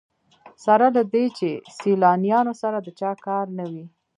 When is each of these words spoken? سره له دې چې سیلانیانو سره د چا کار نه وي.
سره 0.65 0.87
له 0.95 1.01
دې 1.13 1.25
چې 1.37 1.49
سیلانیانو 1.77 2.53
سره 2.61 2.77
د 2.81 2.87
چا 2.99 3.11
کار 3.25 3.45
نه 3.57 3.65
وي. 3.71 3.85